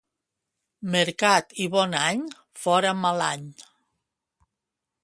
Mercat 0.95 1.53
i 1.65 1.67
bon 1.75 1.95
any, 2.01 2.25
fora 2.63 2.95
mal 3.05 3.23
any! 3.29 3.47